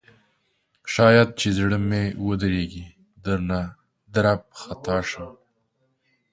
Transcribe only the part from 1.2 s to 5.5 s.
چې زړه مې ودریږي درنه درب خطا شم